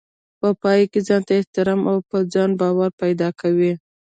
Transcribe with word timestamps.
په 0.39 0.47
پايله 0.61 0.87
کې 0.91 0.99
ځانته 1.07 1.31
احترام 1.39 1.81
او 1.91 1.97
په 2.09 2.17
ځان 2.33 2.49
باور 2.59 2.89
پيدا 3.01 3.29
کوي. 3.41 3.73